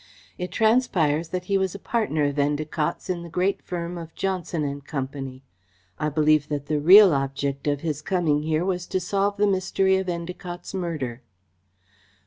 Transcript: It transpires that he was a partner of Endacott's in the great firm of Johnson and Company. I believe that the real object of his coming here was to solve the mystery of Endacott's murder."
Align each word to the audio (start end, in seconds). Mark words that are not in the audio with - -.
It 0.39 0.49
transpires 0.49 1.29
that 1.29 1.45
he 1.45 1.59
was 1.59 1.75
a 1.75 1.77
partner 1.77 2.23
of 2.25 2.39
Endacott's 2.39 3.07
in 3.07 3.21
the 3.21 3.29
great 3.29 3.61
firm 3.61 3.99
of 3.99 4.15
Johnson 4.15 4.63
and 4.63 4.83
Company. 4.83 5.43
I 5.99 6.09
believe 6.09 6.47
that 6.49 6.65
the 6.65 6.79
real 6.79 7.13
object 7.13 7.67
of 7.67 7.81
his 7.81 8.01
coming 8.01 8.41
here 8.41 8.65
was 8.65 8.87
to 8.87 8.99
solve 8.99 9.37
the 9.37 9.45
mystery 9.45 9.97
of 9.97 10.07
Endacott's 10.09 10.73
murder." 10.73 11.21